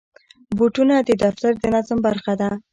[0.57, 2.49] بوټونه د دفتر د نظم برخه ده.